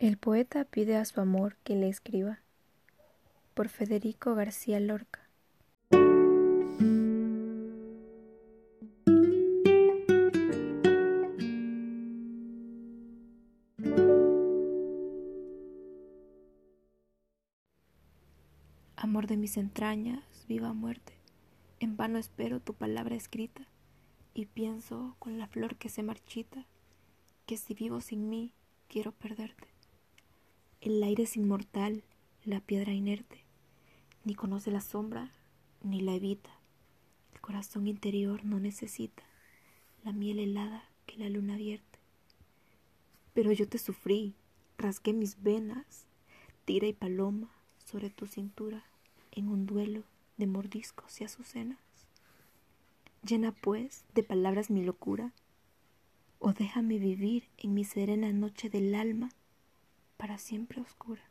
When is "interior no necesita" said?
37.86-39.22